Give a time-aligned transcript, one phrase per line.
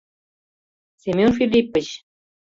[1.01, 1.87] —Семён Филиппыч!